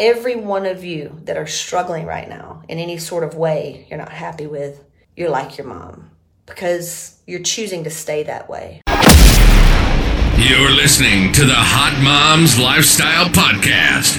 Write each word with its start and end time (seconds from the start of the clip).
every 0.00 0.34
one 0.34 0.64
of 0.64 0.82
you 0.82 1.20
that 1.24 1.36
are 1.36 1.46
struggling 1.46 2.06
right 2.06 2.28
now 2.28 2.62
in 2.68 2.78
any 2.78 2.96
sort 2.96 3.22
of 3.22 3.34
way 3.34 3.86
you're 3.90 3.98
not 3.98 4.10
happy 4.10 4.46
with, 4.46 4.82
you're 5.14 5.28
like 5.28 5.58
your 5.58 5.66
mom 5.66 6.10
because 6.46 7.20
you're 7.26 7.42
choosing 7.42 7.84
to 7.84 7.90
stay 7.90 8.22
that 8.22 8.48
way. 8.48 8.80
You're 10.38 10.70
listening 10.70 11.32
to 11.32 11.44
the 11.44 11.54
Hot 11.54 12.02
Moms 12.02 12.58
Lifestyle 12.58 13.26
Podcast. 13.26 14.18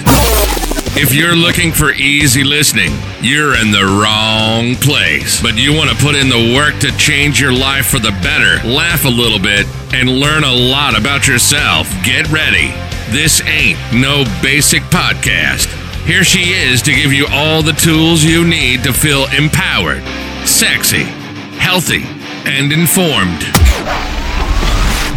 If 0.94 1.12
you're 1.12 1.34
looking 1.34 1.72
for 1.72 1.90
easy 1.90 2.44
listening, 2.44 2.92
you're 3.20 3.60
in 3.60 3.72
the 3.72 3.84
wrong 3.84 4.76
place. 4.76 5.42
But 5.42 5.56
you 5.56 5.72
want 5.74 5.90
to 5.90 5.96
put 5.96 6.14
in 6.14 6.28
the 6.28 6.54
work 6.54 6.78
to 6.80 6.96
change 6.96 7.40
your 7.40 7.52
life 7.52 7.86
for 7.86 7.98
the 7.98 8.12
better, 8.22 8.64
laugh 8.68 9.04
a 9.04 9.08
little 9.08 9.40
bit, 9.40 9.66
and 9.92 10.08
learn 10.08 10.44
a 10.44 10.54
lot 10.54 10.96
about 10.96 11.26
yourself. 11.26 11.90
Get 12.04 12.30
ready. 12.30 12.91
This 13.12 13.42
ain't 13.42 13.78
no 13.92 14.24
basic 14.40 14.82
podcast. 14.84 15.66
Here 16.06 16.24
she 16.24 16.54
is 16.54 16.80
to 16.80 16.94
give 16.94 17.12
you 17.12 17.26
all 17.28 17.62
the 17.62 17.74
tools 17.74 18.24
you 18.24 18.42
need 18.42 18.84
to 18.84 18.92
feel 18.94 19.26
empowered, 19.36 20.02
sexy, 20.48 21.04
healthy, 21.58 22.04
and 22.46 22.72
informed. 22.72 23.42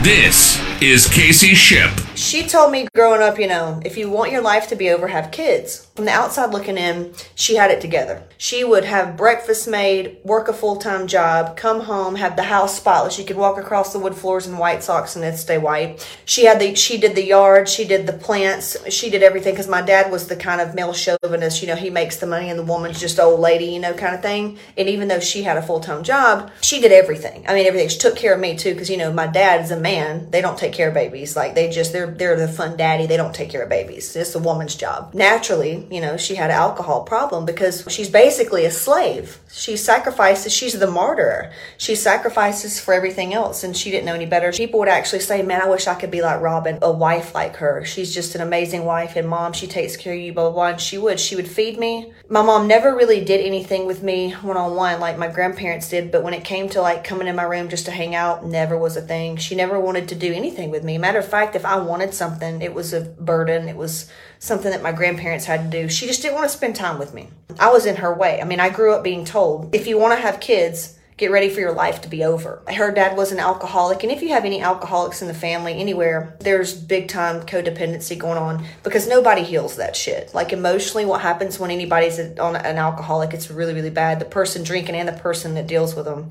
This 0.04 0.62
is 0.82 1.08
Casey 1.08 1.56
Ship. 1.56 2.05
She 2.26 2.48
told 2.48 2.72
me 2.72 2.88
growing 2.96 3.22
up, 3.22 3.38
you 3.38 3.46
know, 3.46 3.80
if 3.86 3.98
you 3.98 4.10
want 4.10 4.32
your 4.32 4.42
life 4.42 4.68
to 4.70 4.76
be 4.76 4.90
over, 4.90 5.08
have 5.08 5.30
kids. 5.30 5.86
From 5.96 6.06
the 6.06 6.12
outside 6.12 6.52
looking 6.52 6.76
in, 6.76 7.14
she 7.36 7.56
had 7.56 7.70
it 7.70 7.82
together. 7.82 8.24
She 8.40 8.64
would 8.64 8.84
have 8.84 9.16
breakfast 9.16 9.68
made, 9.68 10.18
work 10.24 10.48
a 10.48 10.54
full 10.54 10.78
time 10.78 11.06
job, 11.06 11.56
come 11.56 11.82
home, 11.82 12.16
have 12.16 12.36
the 12.36 12.44
house 12.44 12.76
spotless. 12.76 13.14
She 13.14 13.24
could 13.24 13.38
walk 13.38 13.60
across 13.60 13.94
the 13.94 14.00
wood 14.00 14.16
floors 14.16 14.48
in 14.48 14.58
white 14.58 14.84
socks 14.84 15.16
and 15.16 15.24
it'd 15.24 15.40
stay 15.40 15.60
white. 15.60 16.06
She 16.26 16.46
had 16.46 16.60
the, 16.60 16.74
she 16.74 16.98
did 16.98 17.16
the 17.16 17.24
yard, 17.24 17.70
she 17.70 17.86
did 17.86 18.08
the 18.08 18.14
plants, 18.14 18.76
she 18.92 19.12
did 19.12 19.22
everything 19.22 19.54
because 19.54 19.70
my 19.70 19.84
dad 19.84 20.12
was 20.12 20.28
the 20.28 20.36
kind 20.36 20.60
of 20.60 20.74
male 20.74 20.94
chauvinist, 20.94 21.62
you 21.62 21.68
know, 21.68 21.76
he 21.76 21.92
makes 21.92 22.18
the 22.18 22.28
money 22.28 22.50
and 22.50 22.58
the 22.58 22.64
woman's 22.64 23.00
just 23.00 23.20
old 23.20 23.40
lady, 23.40 23.66
you 23.66 23.80
know, 23.80 23.94
kind 23.94 24.16
of 24.16 24.24
thing. 24.24 24.58
And 24.78 24.90
even 24.90 25.10
though 25.10 25.20
she 25.20 25.44
had 25.44 25.58
a 25.58 25.62
full 25.62 25.80
time 25.80 26.04
job, 26.04 26.52
she 26.60 26.82
did 26.82 26.92
everything. 26.92 27.46
I 27.48 27.54
mean, 27.54 27.68
everything. 27.68 27.90
She 27.90 28.00
took 28.00 28.16
care 28.16 28.34
of 28.34 28.40
me 28.40 28.58
too 28.58 28.74
because, 28.74 28.90
you 28.90 28.98
know, 28.98 29.14
my 29.14 29.28
dad 29.28 29.62
is 29.62 29.70
a 29.70 29.80
man. 29.80 30.32
They 30.32 30.42
don't 30.42 30.58
take 30.58 30.74
care 30.74 30.88
of 30.88 30.96
babies. 30.96 31.36
Like 31.36 31.54
they 31.54 31.70
just, 31.70 31.94
they're, 31.94 32.15
they're 32.18 32.36
the 32.36 32.48
fun 32.48 32.78
daddy. 32.78 33.06
They 33.08 33.18
don't 33.18 33.34
take 33.34 33.50
care 33.50 33.64
of 33.64 33.70
babies. 33.70 34.16
It's 34.16 34.36
a 34.36 34.40
woman's 34.40 34.76
job. 34.76 35.14
Naturally, 35.14 35.88
you 35.90 36.02
know, 36.02 36.18
she 36.18 36.36
had 36.36 36.50
an 36.50 36.58
alcohol 36.58 37.04
problem 37.04 37.46
because 37.46 37.86
she's 37.90 38.10
basically 38.10 38.66
a 38.66 38.72
slave. 38.72 39.40
She 39.52 39.78
sacrifices, 39.78 40.54
she's 40.54 40.78
the 40.78 40.90
martyr. 40.90 41.52
She 41.78 41.96
sacrifices 41.96 42.80
for 42.80 42.94
everything 42.94 43.34
else 43.34 43.64
and 43.64 43.76
she 43.76 43.92
didn't 43.92 44.06
know 44.06 44.14
any 44.14 44.26
better. 44.26 44.52
People 44.52 44.80
would 44.80 44.90
actually 44.90 45.22
say, 45.22 45.42
man, 45.42 45.62
I 45.62 45.70
wish 45.70 45.88
I 45.88 45.96
could 45.96 46.12
be 46.12 46.22
like 46.22 46.42
Robin, 46.42 46.80
a 46.82 46.92
wife 46.92 47.34
like 47.34 47.58
her. 47.58 47.86
She's 47.86 48.14
just 48.14 48.36
an 48.36 48.42
amazing 48.42 48.86
wife 48.86 49.16
and 49.16 49.28
mom. 49.28 49.54
She 49.54 49.68
takes 49.68 49.96
care 49.96 50.14
of 50.14 50.20
you, 50.20 50.34
blah, 50.34 50.44
blah, 50.44 50.52
blah. 50.52 50.68
And 50.68 50.82
she 50.82 50.98
would. 50.98 51.20
She 51.20 51.36
would 51.36 51.48
feed 51.48 51.80
me. 51.80 52.14
My 52.30 52.42
mom 52.42 52.68
never 52.68 52.96
really 52.96 53.24
did 53.24 53.46
anything 53.46 53.86
with 53.86 54.04
me 54.04 54.32
one 54.32 54.58
on 54.58 54.76
one 54.76 55.00
like 55.00 55.18
my 55.18 55.28
grandparents 55.28 55.90
did. 55.90 56.12
But 56.12 56.24
when 56.24 56.34
it 56.34 56.44
came 56.44 56.70
to 56.70 56.82
like 56.82 57.04
coming 57.04 57.28
in 57.28 57.36
my 57.36 57.44
room 57.44 57.70
just 57.70 57.86
to 57.86 57.92
hang 57.92 58.16
out, 58.16 58.46
never 58.46 58.78
was 58.78 58.98
a 58.98 59.02
thing. 59.02 59.38
She 59.38 59.56
never 59.56 59.80
wanted 59.80 60.10
to 60.10 60.16
do 60.16 60.34
anything 60.34 60.70
with 60.70 60.84
me. 60.84 60.98
Matter 60.98 61.20
of 61.20 61.28
fact, 61.28 61.56
if 61.56 61.66
I 61.66 61.78
wanted 61.78 61.95
something, 62.14 62.62
it 62.62 62.74
was 62.74 62.94
a 62.94 63.02
burden. 63.02 63.68
It 63.68 63.76
was 63.76 64.10
something 64.40 64.72
that 64.72 64.84
my 64.84 64.92
grandparents 64.92 65.46
had 65.46 65.72
to 65.72 65.82
do. 65.82 65.90
She 65.90 66.08
just 66.08 66.22
didn't 66.22 66.36
want 66.36 66.50
to 66.50 66.58
spend 66.58 66.76
time 66.76 67.00
with 67.00 67.14
me. 67.14 67.30
I 67.60 67.72
was 67.72 67.86
in 67.86 67.98
her 67.98 68.14
way. 68.14 68.42
I 68.42 68.46
mean, 68.46 68.60
I 68.60 68.70
grew 68.70 68.94
up 68.94 69.04
being 69.04 69.26
told 69.26 69.74
if 69.74 69.88
you 69.88 69.98
want 69.98 70.18
to 70.18 70.22
have 70.22 70.40
kids, 70.40 70.98
get 71.18 71.32
ready 71.32 71.50
for 71.50 71.62
your 71.62 71.72
life 71.72 72.02
to 72.02 72.10
be 72.10 72.24
over. 72.24 72.62
Her 72.68 72.92
dad 72.92 73.16
was 73.16 73.32
an 73.32 73.40
alcoholic, 73.40 74.04
and 74.04 74.12
if 74.12 74.22
you 74.22 74.30
have 74.30 74.44
any 74.44 74.62
alcoholics 74.62 75.22
in 75.22 75.28
the 75.28 75.34
family 75.34 75.74
anywhere, 75.80 76.36
there's 76.42 76.74
big 76.74 77.08
time 77.08 77.42
codependency 77.44 78.18
going 78.18 78.38
on 78.38 78.66
because 78.84 79.08
nobody 79.08 79.44
heals 79.44 79.78
that 79.78 79.96
shit. 79.96 80.34
Like 80.34 80.52
emotionally, 80.52 81.06
what 81.06 81.22
happens 81.22 81.60
when 81.60 81.72
anybody's 81.72 82.20
on 82.20 82.56
an 82.56 82.78
alcoholic, 82.78 83.34
it's 83.34 83.50
really, 83.50 83.74
really 83.74 83.90
bad. 83.90 84.20
The 84.20 84.26
person 84.26 84.64
drinking 84.64 84.96
and 84.96 85.08
the 85.08 85.14
person 85.14 85.54
that 85.54 85.68
deals 85.68 85.96
with 85.96 86.06
them. 86.06 86.30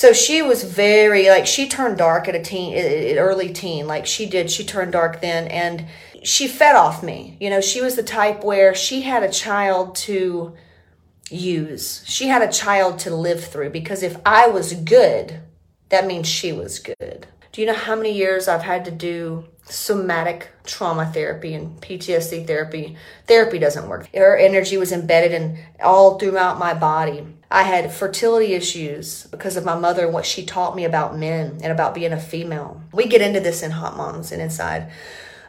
So 0.00 0.14
she 0.14 0.40
was 0.40 0.64
very 0.64 1.28
like 1.28 1.46
she 1.46 1.68
turned 1.68 1.98
dark 1.98 2.26
at 2.26 2.34
a 2.34 2.40
teen, 2.40 2.74
early 3.18 3.52
teen. 3.52 3.86
Like 3.86 4.06
she 4.06 4.24
did, 4.24 4.50
she 4.50 4.64
turned 4.64 4.92
dark 4.92 5.20
then, 5.20 5.46
and 5.48 5.84
she 6.22 6.48
fed 6.48 6.74
off 6.74 7.02
me. 7.02 7.36
You 7.38 7.50
know, 7.50 7.60
she 7.60 7.82
was 7.82 7.96
the 7.96 8.02
type 8.02 8.42
where 8.42 8.74
she 8.74 9.02
had 9.02 9.22
a 9.22 9.30
child 9.30 9.94
to 10.06 10.54
use. 11.28 12.02
She 12.06 12.28
had 12.28 12.40
a 12.40 12.50
child 12.50 13.00
to 13.00 13.14
live 13.14 13.44
through 13.44 13.70
because 13.70 14.02
if 14.02 14.16
I 14.24 14.46
was 14.46 14.72
good, 14.72 15.38
that 15.90 16.06
means 16.06 16.26
she 16.26 16.50
was 16.50 16.78
good. 16.78 17.09
Do 17.52 17.60
you 17.60 17.66
know 17.66 17.74
how 17.74 17.96
many 17.96 18.12
years 18.12 18.46
I've 18.46 18.62
had 18.62 18.84
to 18.84 18.92
do 18.92 19.44
somatic 19.64 20.50
trauma 20.64 21.10
therapy 21.12 21.54
and 21.54 21.80
PTSD 21.80 22.46
therapy? 22.46 22.96
Therapy 23.26 23.58
doesn't 23.58 23.88
work. 23.88 24.08
Her 24.14 24.36
energy 24.36 24.76
was 24.76 24.92
embedded 24.92 25.32
in 25.32 25.58
all 25.82 26.16
throughout 26.16 26.60
my 26.60 26.74
body. 26.74 27.26
I 27.50 27.64
had 27.64 27.92
fertility 27.92 28.54
issues 28.54 29.26
because 29.26 29.56
of 29.56 29.64
my 29.64 29.76
mother 29.76 30.04
and 30.04 30.14
what 30.14 30.26
she 30.26 30.46
taught 30.46 30.76
me 30.76 30.84
about 30.84 31.18
men 31.18 31.58
and 31.62 31.72
about 31.72 31.94
being 31.94 32.12
a 32.12 32.20
female. 32.20 32.80
We 32.92 33.06
get 33.06 33.20
into 33.20 33.40
this 33.40 33.64
in 33.64 33.72
Hot 33.72 33.96
Moms 33.96 34.30
and 34.30 34.40
inside 34.40 34.92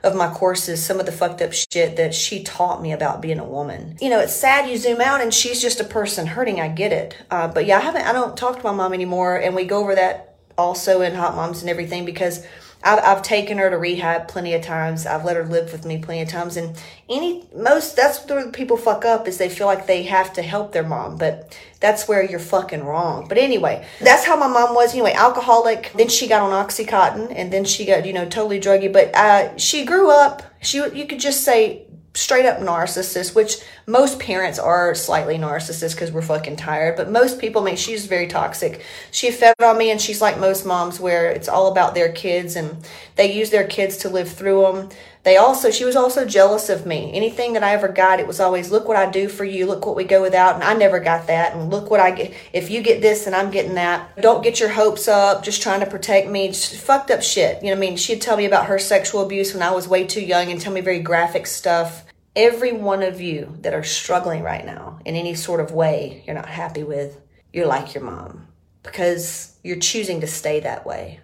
of 0.03 0.15
my 0.15 0.33
courses 0.33 0.83
some 0.83 0.99
of 0.99 1.05
the 1.05 1.11
fucked 1.11 1.43
up 1.43 1.53
shit 1.53 1.97
that 1.97 2.15
she 2.15 2.41
taught 2.41 2.81
me 2.81 2.91
about 2.91 3.21
being 3.21 3.37
a 3.37 3.45
woman. 3.45 3.97
You 4.01 4.09
know, 4.09 4.19
it's 4.19 4.33
sad 4.33 4.67
you 4.67 4.77
zoom 4.77 4.99
out 4.99 5.21
and 5.21 5.31
she's 5.31 5.61
just 5.61 5.79
a 5.79 5.83
person 5.83 6.25
hurting. 6.25 6.59
I 6.59 6.69
get 6.69 6.91
it. 6.91 7.15
Uh, 7.29 7.47
but 7.47 7.67
yeah, 7.67 7.77
I 7.77 7.81
haven't, 7.81 8.07
I 8.07 8.11
don't 8.11 8.35
talk 8.35 8.57
to 8.57 8.63
my 8.63 8.71
mom 8.71 8.93
anymore. 8.93 9.37
And 9.37 9.55
we 9.55 9.65
go 9.65 9.79
over 9.79 9.93
that 9.93 10.30
also 10.57 11.01
in 11.01 11.15
Hot 11.15 11.35
Moms 11.35 11.61
and 11.61 11.69
everything 11.69 12.05
because 12.05 12.45
I've, 12.83 12.99
I've 13.03 13.21
taken 13.21 13.57
her 13.57 13.69
to 13.69 13.77
rehab 13.77 14.27
plenty 14.27 14.53
of 14.53 14.61
times. 14.61 15.05
I've 15.05 15.25
let 15.25 15.35
her 15.35 15.45
live 15.45 15.71
with 15.71 15.85
me 15.85 15.99
plenty 15.99 16.21
of 16.21 16.29
times. 16.29 16.57
And 16.57 16.75
any, 17.09 17.45
most, 17.55 17.95
that's 17.95 18.25
where 18.27 18.49
people 18.51 18.77
fuck 18.77 19.05
up 19.05 19.27
is 19.27 19.37
they 19.37 19.49
feel 19.49 19.67
like 19.67 19.87
they 19.87 20.03
have 20.03 20.33
to 20.33 20.41
help 20.41 20.71
their 20.71 20.83
mom. 20.83 21.17
But 21.17 21.57
that's 21.79 22.07
where 22.07 22.23
you're 22.23 22.39
fucking 22.39 22.83
wrong. 22.83 23.27
But 23.27 23.37
anyway, 23.37 23.85
that's 23.99 24.25
how 24.25 24.35
my 24.35 24.47
mom 24.47 24.73
was. 24.73 24.93
Anyway, 24.93 25.13
alcoholic. 25.13 25.91
Then 25.95 26.09
she 26.09 26.27
got 26.27 26.41
on 26.41 26.51
Oxycontin 26.65 27.31
and 27.35 27.53
then 27.53 27.65
she 27.65 27.85
got, 27.85 28.05
you 28.05 28.13
know, 28.13 28.25
totally 28.25 28.59
druggy. 28.59 28.91
But 28.91 29.15
uh, 29.15 29.55
she 29.57 29.85
grew 29.85 30.09
up, 30.09 30.41
she, 30.61 30.77
you 30.77 31.05
could 31.05 31.19
just 31.19 31.43
say 31.43 31.85
straight 32.13 32.45
up 32.45 32.59
narcissist, 32.59 33.35
which 33.35 33.57
most 33.87 34.19
parents 34.19 34.59
are 34.59 34.93
slightly 34.95 35.37
narcissist 35.37 35.93
because 35.93 36.11
we're 36.11 36.21
fucking 36.21 36.57
tired. 36.57 36.97
But 36.97 37.09
most 37.09 37.39
people, 37.39 37.61
I 37.61 37.65
mean, 37.65 37.75
she's 37.77 38.05
very 38.05 38.27
toxic. 38.27 38.83
She 39.11 39.31
fed 39.31 39.55
on 39.63 39.77
me, 39.77 39.91
and 39.91 40.01
she's 40.01 40.21
like 40.21 40.37
most 40.37 40.65
moms, 40.65 40.99
where 40.99 41.29
it's 41.29 41.47
all 41.47 41.71
about 41.71 41.95
their 41.95 42.11
kids 42.11 42.55
and 42.55 42.77
they 43.15 43.31
use 43.33 43.49
their 43.49 43.67
kids 43.67 43.97
to 43.97 44.09
live 44.09 44.29
through 44.31 44.61
them. 44.61 44.89
They 45.23 45.37
also, 45.37 45.69
she 45.69 45.85
was 45.85 45.95
also 45.95 46.25
jealous 46.25 46.67
of 46.69 46.85
me. 46.85 47.11
Anything 47.13 47.53
that 47.53 47.63
I 47.63 47.73
ever 47.73 47.87
got, 47.87 48.19
it 48.19 48.25
was 48.25 48.39
always, 48.39 48.71
look 48.71 48.87
what 48.87 48.97
I 48.97 49.09
do 49.09 49.29
for 49.29 49.45
you, 49.45 49.67
look 49.67 49.85
what 49.85 49.95
we 49.95 50.03
go 50.03 50.21
without. 50.21 50.55
And 50.55 50.63
I 50.63 50.73
never 50.73 50.99
got 50.99 51.27
that. 51.27 51.55
And 51.55 51.69
look 51.69 51.91
what 51.91 51.99
I 51.99 52.09
get. 52.11 52.33
If 52.53 52.71
you 52.71 52.81
get 52.81 53.01
this, 53.01 53.27
and 53.27 53.35
I'm 53.35 53.51
getting 53.51 53.75
that. 53.75 54.19
Don't 54.19 54.43
get 54.43 54.59
your 54.59 54.69
hopes 54.69 55.07
up, 55.07 55.43
just 55.43 55.61
trying 55.61 55.81
to 55.81 55.85
protect 55.85 56.27
me. 56.27 56.47
Just 56.47 56.75
fucked 56.75 57.11
up 57.11 57.21
shit. 57.21 57.61
You 57.61 57.69
know 57.69 57.75
what 57.75 57.85
I 57.85 57.89
mean? 57.89 57.97
She'd 57.97 58.21
tell 58.21 58.37
me 58.37 58.45
about 58.45 58.65
her 58.65 58.79
sexual 58.79 59.21
abuse 59.21 59.53
when 59.53 59.61
I 59.61 59.71
was 59.71 59.87
way 59.87 60.07
too 60.07 60.21
young 60.21 60.49
and 60.49 60.59
tell 60.59 60.73
me 60.73 60.81
very 60.81 60.99
graphic 60.99 61.45
stuff. 61.45 62.05
Every 62.35 62.71
one 62.71 63.03
of 63.03 63.21
you 63.21 63.57
that 63.61 63.73
are 63.73 63.83
struggling 63.83 64.41
right 64.41 64.65
now 64.65 64.99
in 65.05 65.15
any 65.15 65.35
sort 65.35 65.59
of 65.59 65.71
way 65.71 66.23
you're 66.25 66.35
not 66.35 66.47
happy 66.47 66.83
with, 66.83 67.19
you're 67.51 67.67
like 67.67 67.93
your 67.93 68.03
mom 68.03 68.47
because 68.83 69.57
you're 69.63 69.77
choosing 69.77 70.21
to 70.21 70.27
stay 70.27 70.61
that 70.61 70.85
way. 70.85 71.19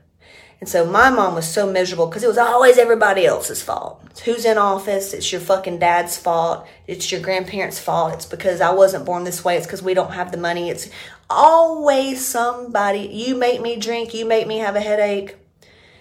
And 0.59 0.67
so 0.67 0.85
my 0.85 1.11
mom 1.11 1.35
was 1.35 1.47
so 1.47 1.71
miserable 1.71 2.07
because 2.07 2.23
it 2.23 2.27
was 2.27 2.37
always 2.37 2.79
everybody 2.79 3.25
else's 3.25 3.61
fault. 3.61 4.01
It's 4.09 4.21
who's 4.21 4.43
in 4.43 4.57
office? 4.57 5.13
It's 5.13 5.31
your 5.31 5.41
fucking 5.41 5.77
dad's 5.77 6.17
fault. 6.17 6.67
It's 6.87 7.11
your 7.11 7.21
grandparents' 7.21 7.79
fault. 7.79 8.13
It's 8.13 8.25
because 8.25 8.59
I 8.59 8.71
wasn't 8.71 9.05
born 9.05 9.23
this 9.23 9.45
way. 9.45 9.57
It's 9.57 9.67
because 9.67 9.83
we 9.83 9.93
don't 9.93 10.13
have 10.13 10.31
the 10.31 10.37
money. 10.37 10.69
It's 10.69 10.89
always 11.29 12.25
somebody. 12.25 13.01
You 13.01 13.35
make 13.35 13.61
me 13.61 13.75
drink. 13.75 14.15
You 14.15 14.25
make 14.25 14.47
me 14.47 14.57
have 14.57 14.75
a 14.75 14.81
headache. 14.81 15.35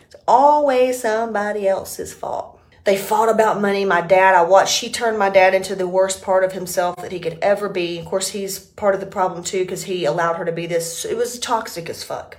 It's 0.06 0.16
always 0.26 1.02
somebody 1.02 1.68
else's 1.68 2.14
fault. 2.14 2.58
They 2.84 2.96
fought 2.96 3.28
about 3.28 3.60
money. 3.60 3.84
My 3.84 4.00
dad, 4.00 4.34
I 4.34 4.42
watched, 4.42 4.72
she 4.72 4.88
turned 4.88 5.18
my 5.18 5.28
dad 5.28 5.54
into 5.54 5.74
the 5.74 5.88
worst 5.88 6.22
part 6.22 6.44
of 6.44 6.52
himself 6.52 6.96
that 6.98 7.10
he 7.10 7.18
could 7.18 7.38
ever 7.42 7.68
be. 7.68 7.98
Of 7.98 8.06
course, 8.06 8.28
he's 8.28 8.58
part 8.60 8.94
of 8.94 9.00
the 9.00 9.06
problem 9.06 9.42
too 9.42 9.64
because 9.64 9.84
he 9.84 10.04
allowed 10.04 10.36
her 10.36 10.44
to 10.44 10.52
be 10.52 10.66
this. 10.66 11.04
It 11.04 11.16
was 11.16 11.40
toxic 11.40 11.90
as 11.90 12.04
fuck 12.04 12.38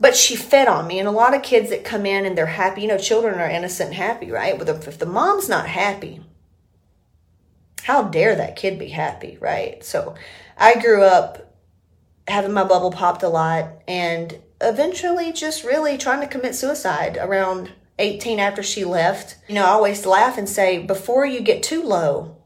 but 0.00 0.16
she 0.16 0.34
fed 0.34 0.66
on 0.66 0.86
me. 0.86 0.98
And 0.98 1.06
a 1.06 1.12
lot 1.12 1.34
of 1.34 1.42
kids 1.42 1.68
that 1.68 1.84
come 1.84 2.06
in 2.06 2.24
and 2.24 2.36
they're 2.36 2.46
happy, 2.46 2.80
you 2.82 2.88
know, 2.88 2.98
children 2.98 3.38
are 3.38 3.50
innocent 3.50 3.88
and 3.88 3.96
happy, 3.96 4.30
right? 4.30 4.58
But 4.58 4.68
if 4.68 4.98
the 4.98 5.06
mom's 5.06 5.48
not 5.48 5.68
happy, 5.68 6.22
how 7.82 8.04
dare 8.04 8.34
that 8.34 8.56
kid 8.56 8.78
be 8.78 8.88
happy, 8.88 9.36
right? 9.40 9.84
So 9.84 10.14
I 10.56 10.80
grew 10.80 11.04
up 11.04 11.54
having 12.26 12.52
my 12.52 12.64
bubble 12.64 12.90
popped 12.90 13.22
a 13.22 13.28
lot 13.28 13.82
and 13.86 14.38
eventually 14.60 15.32
just 15.32 15.64
really 15.64 15.98
trying 15.98 16.20
to 16.20 16.26
commit 16.26 16.54
suicide 16.54 17.18
around 17.20 17.72
18 17.98 18.38
after 18.38 18.62
she 18.62 18.84
left. 18.84 19.36
You 19.48 19.56
know, 19.56 19.64
I 19.64 19.70
always 19.70 20.06
laugh 20.06 20.38
and 20.38 20.48
say, 20.48 20.78
before 20.78 21.26
you 21.26 21.40
get 21.40 21.62
too 21.62 21.82
low, 21.82 22.36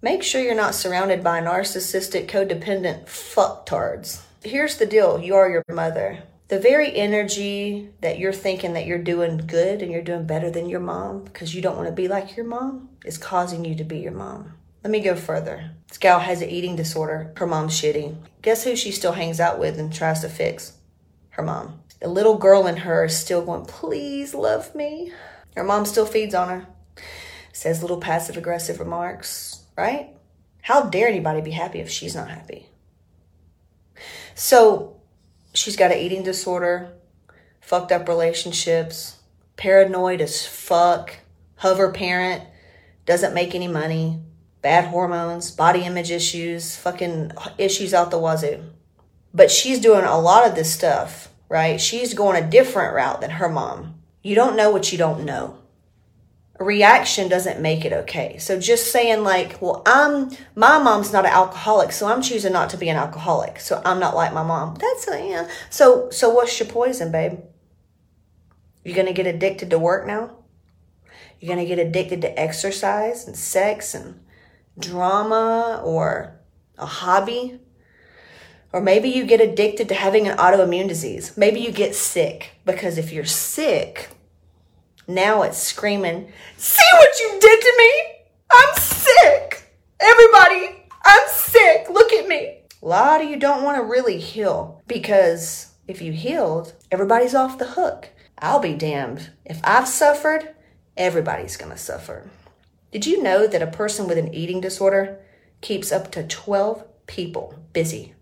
make 0.00 0.24
sure 0.24 0.42
you're 0.42 0.54
not 0.54 0.74
surrounded 0.74 1.22
by 1.22 1.40
narcissistic, 1.40 2.26
codependent 2.26 3.06
fucktards. 3.06 4.22
Here's 4.42 4.78
the 4.78 4.86
deal 4.86 5.20
you 5.20 5.36
are 5.36 5.48
your 5.48 5.62
mother 5.68 6.24
the 6.52 6.58
very 6.58 6.94
energy 6.94 7.88
that 8.02 8.18
you're 8.18 8.30
thinking 8.30 8.74
that 8.74 8.84
you're 8.84 8.98
doing 8.98 9.38
good 9.38 9.80
and 9.80 9.90
you're 9.90 10.02
doing 10.02 10.26
better 10.26 10.50
than 10.50 10.68
your 10.68 10.80
mom 10.80 11.24
because 11.24 11.54
you 11.54 11.62
don't 11.62 11.78
want 11.78 11.88
to 11.88 11.94
be 11.94 12.08
like 12.08 12.36
your 12.36 12.44
mom 12.44 12.90
is 13.06 13.16
causing 13.16 13.64
you 13.64 13.74
to 13.74 13.84
be 13.84 14.00
your 14.00 14.12
mom. 14.12 14.52
Let 14.84 14.90
me 14.90 15.00
go 15.00 15.16
further. 15.16 15.70
This 15.88 15.96
gal 15.96 16.20
has 16.20 16.42
an 16.42 16.50
eating 16.50 16.76
disorder. 16.76 17.32
Her 17.38 17.46
mom's 17.46 17.72
shitty. 17.72 18.14
Guess 18.42 18.64
who 18.64 18.76
she 18.76 18.92
still 18.92 19.12
hangs 19.12 19.40
out 19.40 19.58
with 19.58 19.78
and 19.78 19.90
tries 19.90 20.20
to 20.20 20.28
fix? 20.28 20.74
Her 21.30 21.42
mom. 21.42 21.80
The 22.00 22.08
little 22.08 22.36
girl 22.36 22.66
in 22.66 22.76
her 22.76 23.06
is 23.06 23.16
still 23.16 23.42
going, 23.42 23.64
please 23.64 24.34
love 24.34 24.74
me. 24.74 25.10
Her 25.56 25.64
mom 25.64 25.86
still 25.86 26.04
feeds 26.04 26.34
on 26.34 26.50
her. 26.50 26.66
Says 27.54 27.80
little 27.80 27.96
passive 27.96 28.36
aggressive 28.36 28.78
remarks, 28.78 29.64
right? 29.74 30.10
How 30.60 30.82
dare 30.82 31.08
anybody 31.08 31.40
be 31.40 31.52
happy 31.52 31.80
if 31.80 31.88
she's 31.88 32.14
not 32.14 32.28
happy? 32.28 32.68
So 34.34 34.98
she's 35.54 35.76
got 35.76 35.92
an 35.92 35.98
eating 35.98 36.22
disorder, 36.22 36.92
fucked 37.60 37.92
up 37.92 38.08
relationships, 38.08 39.18
paranoid 39.56 40.20
as 40.20 40.46
fuck, 40.46 41.16
hover 41.56 41.92
parent, 41.92 42.42
doesn't 43.06 43.34
make 43.34 43.54
any 43.54 43.68
money, 43.68 44.20
bad 44.60 44.86
hormones, 44.86 45.50
body 45.50 45.84
image 45.84 46.10
issues, 46.10 46.76
fucking 46.76 47.32
issues 47.58 47.94
out 47.94 48.10
the 48.10 48.18
wazoo. 48.18 48.62
But 49.34 49.50
she's 49.50 49.80
doing 49.80 50.04
a 50.04 50.20
lot 50.20 50.46
of 50.46 50.54
this 50.54 50.72
stuff, 50.72 51.32
right? 51.48 51.80
She's 51.80 52.14
going 52.14 52.42
a 52.42 52.48
different 52.48 52.94
route 52.94 53.20
than 53.20 53.30
her 53.30 53.48
mom. 53.48 54.00
You 54.22 54.34
don't 54.34 54.56
know 54.56 54.70
what 54.70 54.92
you 54.92 54.98
don't 54.98 55.24
know 55.24 55.61
reaction 56.58 57.28
doesn't 57.28 57.60
make 57.60 57.84
it 57.84 57.92
okay. 57.92 58.38
So 58.38 58.58
just 58.58 58.92
saying 58.92 59.24
like, 59.24 59.60
well, 59.60 59.82
I'm 59.86 60.30
my 60.54 60.78
mom's 60.78 61.12
not 61.12 61.24
an 61.24 61.32
alcoholic, 61.32 61.92
so 61.92 62.06
I'm 62.06 62.22
choosing 62.22 62.52
not 62.52 62.70
to 62.70 62.76
be 62.76 62.88
an 62.88 62.96
alcoholic. 62.96 63.60
So 63.60 63.80
I'm 63.84 63.98
not 63.98 64.14
like 64.14 64.32
my 64.32 64.42
mom. 64.42 64.76
That's 64.76 65.06
yeah. 65.06 65.48
So 65.70 66.10
so 66.10 66.30
what's 66.30 66.58
your 66.58 66.68
poison, 66.68 67.12
babe? 67.12 67.40
You're 68.84 68.96
gonna 68.96 69.12
get 69.12 69.26
addicted 69.26 69.70
to 69.70 69.78
work 69.78 70.06
now. 70.06 70.36
You're 71.40 71.54
gonna 71.54 71.66
get 71.66 71.78
addicted 71.78 72.20
to 72.22 72.38
exercise 72.38 73.26
and 73.26 73.36
sex 73.36 73.94
and 73.94 74.20
drama 74.78 75.80
or 75.84 76.40
a 76.78 76.86
hobby. 76.86 77.60
Or 78.72 78.80
maybe 78.80 79.10
you 79.10 79.26
get 79.26 79.40
addicted 79.40 79.88
to 79.88 79.94
having 79.94 80.26
an 80.26 80.38
autoimmune 80.38 80.88
disease. 80.88 81.36
Maybe 81.36 81.60
you 81.60 81.72
get 81.72 81.94
sick 81.94 82.52
because 82.64 82.96
if 82.96 83.12
you're 83.12 83.26
sick, 83.26 84.08
now 85.14 85.42
it's 85.42 85.58
screaming, 85.58 86.32
See 86.56 86.82
what 86.92 87.20
you 87.20 87.40
did 87.40 87.60
to 87.60 87.74
me? 87.76 88.02
I'm 88.50 88.74
sick. 88.76 89.76
Everybody, 89.98 90.86
I'm 91.04 91.28
sick. 91.28 91.88
Look 91.90 92.12
at 92.12 92.28
me. 92.28 92.58
A 92.82 92.86
lot 92.86 93.20
of 93.20 93.28
you 93.28 93.36
don't 93.36 93.64
want 93.64 93.78
to 93.78 93.82
really 93.82 94.18
heal 94.18 94.82
because 94.86 95.72
if 95.88 96.00
you 96.00 96.12
healed, 96.12 96.74
everybody's 96.90 97.34
off 97.34 97.58
the 97.58 97.66
hook. 97.66 98.10
I'll 98.38 98.60
be 98.60 98.74
damned. 98.74 99.30
If 99.44 99.60
I've 99.64 99.88
suffered, 99.88 100.54
everybody's 100.96 101.56
going 101.56 101.72
to 101.72 101.78
suffer. 101.78 102.30
Did 102.90 103.06
you 103.06 103.22
know 103.22 103.46
that 103.46 103.62
a 103.62 103.66
person 103.66 104.06
with 104.06 104.18
an 104.18 104.34
eating 104.34 104.60
disorder 104.60 105.18
keeps 105.60 105.90
up 105.90 106.10
to 106.12 106.26
12 106.26 106.84
people 107.06 107.54
busy? 107.72 108.14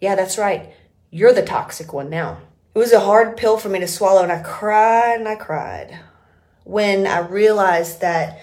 Yeah, 0.00 0.14
that's 0.14 0.38
right. 0.38 0.74
You're 1.10 1.32
the 1.32 1.42
toxic 1.42 1.92
one 1.92 2.10
now. 2.10 2.38
It 2.74 2.78
was 2.78 2.92
a 2.92 3.00
hard 3.00 3.36
pill 3.36 3.58
for 3.58 3.68
me 3.68 3.80
to 3.80 3.88
swallow, 3.88 4.22
and 4.22 4.32
I 4.32 4.42
cried 4.42 5.20
and 5.20 5.28
I 5.28 5.36
cried 5.36 6.00
when 6.64 7.06
I 7.06 7.20
realized 7.20 8.00
that, 8.00 8.40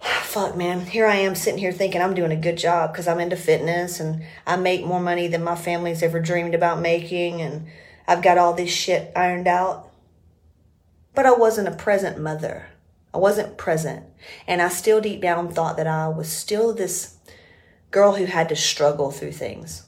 fuck, 0.00 0.56
man, 0.56 0.86
here 0.86 1.06
I 1.06 1.16
am 1.16 1.34
sitting 1.34 1.58
here 1.58 1.72
thinking 1.72 2.00
I'm 2.00 2.14
doing 2.14 2.32
a 2.32 2.36
good 2.36 2.56
job 2.56 2.92
because 2.92 3.08
I'm 3.08 3.20
into 3.20 3.36
fitness 3.36 4.00
and 4.00 4.24
I 4.46 4.56
make 4.56 4.84
more 4.84 5.00
money 5.00 5.28
than 5.28 5.42
my 5.42 5.56
family's 5.56 6.02
ever 6.02 6.20
dreamed 6.20 6.54
about 6.54 6.80
making, 6.80 7.40
and 7.40 7.66
I've 8.06 8.22
got 8.22 8.38
all 8.38 8.54
this 8.54 8.70
shit 8.70 9.12
ironed 9.16 9.48
out. 9.48 9.90
But 11.14 11.26
I 11.26 11.32
wasn't 11.32 11.68
a 11.68 11.76
present 11.76 12.18
mother. 12.18 12.66
I 13.14 13.18
wasn't 13.18 13.56
present. 13.56 14.04
And 14.48 14.60
I 14.60 14.68
still 14.68 15.00
deep 15.00 15.22
down 15.22 15.52
thought 15.52 15.76
that 15.76 15.86
I 15.86 16.08
was 16.08 16.28
still 16.28 16.74
this 16.74 17.16
girl 17.92 18.16
who 18.16 18.24
had 18.24 18.48
to 18.48 18.56
struggle 18.56 19.12
through 19.12 19.32
things. 19.32 19.86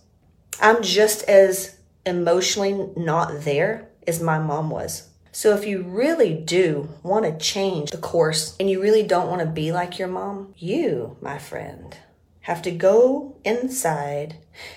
I'm 0.61 0.83
just 0.83 1.25
as 1.25 1.77
emotionally 2.07 2.89
not 2.97 3.41
there 3.43 3.89
as 4.07 4.23
my 4.23 4.39
mom 4.39 4.71
was. 4.71 5.09
So 5.37 5.55
if 5.55 5.67
you 5.67 5.83
really 5.83 6.33
do 6.33 6.89
want 7.03 7.27
to 7.27 7.37
change 7.37 7.91
the 7.91 7.99
course 7.99 8.57
and 8.59 8.71
you 8.71 8.81
really 8.81 9.03
don't 9.03 9.29
want 9.29 9.43
to 9.43 9.47
be 9.47 9.71
like 9.71 9.99
your 9.99 10.09
mom, 10.09 10.55
you, 10.57 11.19
my 11.21 11.37
friend, 11.37 11.95
have 12.41 12.63
to 12.63 12.71
go 12.71 13.37
inside 13.45 14.37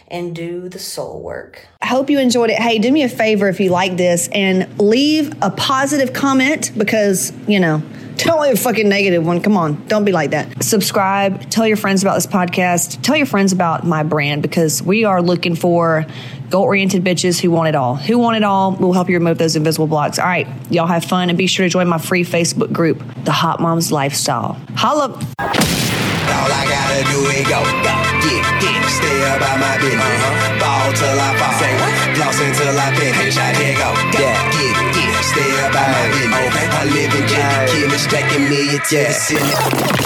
and 0.09 0.35
do 0.35 0.67
the 0.67 0.77
soul 0.77 1.21
work. 1.23 1.65
I 1.81 1.85
hope 1.85 2.09
you 2.09 2.19
enjoyed 2.19 2.49
it. 2.49 2.57
Hey, 2.57 2.77
do 2.77 2.91
me 2.91 3.03
a 3.03 3.07
favor 3.07 3.47
if 3.47 3.61
you 3.61 3.69
like 3.69 3.95
this 3.95 4.27
and 4.33 4.77
leave 4.77 5.31
a 5.41 5.49
positive 5.49 6.11
comment 6.11 6.73
because, 6.77 7.31
you 7.47 7.61
know, 7.61 7.81
don't 8.25 8.41
leave 8.41 8.53
a 8.53 8.57
fucking 8.57 8.89
negative 8.89 9.25
one. 9.25 9.41
Come 9.41 9.57
on, 9.57 9.85
don't 9.87 10.05
be 10.05 10.11
like 10.11 10.31
that. 10.31 10.63
Subscribe, 10.63 11.49
tell 11.49 11.67
your 11.67 11.77
friends 11.77 12.01
about 12.01 12.15
this 12.15 12.27
podcast, 12.27 13.01
tell 13.01 13.15
your 13.15 13.25
friends 13.25 13.53
about 13.53 13.85
my 13.85 14.03
brand 14.03 14.41
because 14.41 14.81
we 14.81 15.05
are 15.05 15.21
looking 15.21 15.55
for 15.55 16.05
goal 16.49 16.63
oriented 16.63 17.03
bitches 17.03 17.39
who 17.39 17.51
want 17.51 17.69
it 17.69 17.75
all. 17.75 17.95
Who 17.95 18.17
want 18.17 18.37
it 18.37 18.43
all 18.43 18.75
will 18.75 18.93
help 18.93 19.09
you 19.09 19.15
remove 19.15 19.37
those 19.37 19.55
invisible 19.55 19.87
blocks. 19.87 20.19
All 20.19 20.25
right, 20.25 20.47
y'all 20.69 20.87
have 20.87 21.05
fun 21.05 21.29
and 21.29 21.37
be 21.37 21.47
sure 21.47 21.65
to 21.65 21.69
join 21.69 21.87
my 21.87 21.97
free 21.97 22.23
Facebook 22.23 22.71
group, 22.71 23.03
The 23.23 23.31
Hot 23.31 23.59
Moms 23.59 23.91
Lifestyle. 23.91 24.59
Holla. 24.75 25.09
All 25.09 26.51
I 26.51 26.65
gotta 26.69 27.11
do 27.11 27.19
is 27.29 27.47
go, 27.47 27.63
go, 27.83 28.08
get, 28.23 28.43
get, 28.61 28.81
stay 28.89 29.19
about 29.35 29.57
my 29.59 29.75
business. 29.79 29.99
Uh-huh. 29.99 30.59
Ball 30.59 30.89
till 30.93 31.19
I 31.19 31.29
fall, 31.39 31.53
say 31.59 31.73
what? 31.79 31.93
Floss 32.15 32.39
until 32.39 32.75
I 32.75 32.87
finish. 32.95 33.37
I 33.37 33.49
here 33.55 33.75
go, 33.75 33.89
go, 34.11 34.19
yeah. 34.19 34.39
get, 34.51 34.75
get, 34.95 35.23
stay 35.23 35.51
about 35.67 35.89
my 35.89 36.05
business. 36.11 36.47
Okay. 36.49 36.67
I 36.69 36.83
live 36.85 37.11
in 37.15 37.25
Jimmy 37.29 37.57
Kimmel, 37.69 37.99
stacking 37.99 38.45
million 38.49 38.81
to 38.81 38.95
yeah. 38.95 39.07
the 39.07 39.13
ceiling. 39.13 39.99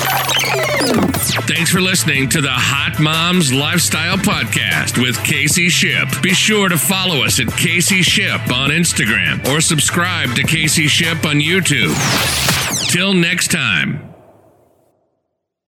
Thanks 1.48 1.72
for 1.72 1.82
listening 1.82 2.30
to 2.30 2.42
the 2.42 2.52
Hot 2.52 3.00
Moms 3.00 3.54
Lifestyle 3.54 4.18
Podcast 4.18 5.02
with 5.02 5.18
Casey 5.24 5.70
Ship. 5.70 6.08
Be 6.22 6.34
sure 6.34 6.70
to 6.70 6.78
follow 6.78 7.24
us 7.24 7.40
at 7.40 7.48
Casey 7.48 8.02
Ship 8.02 8.42
on 8.52 8.70
Instagram 8.70 9.46
or 9.48 9.62
subscribe 9.62 10.36
to 10.36 10.44
Casey 10.44 10.88
Ship 10.88 11.26
on 11.26 11.40
YouTube. 11.40 11.94
Till 12.92 13.14
next 13.14 13.50
time. 13.52 14.03